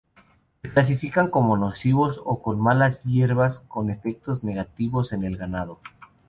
[0.63, 5.79] Se clasifican como nocivos o como malas hierbas con efectos negativos en el ganado.